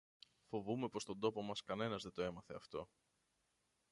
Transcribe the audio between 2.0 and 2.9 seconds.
δεν το έμαθε αυτό.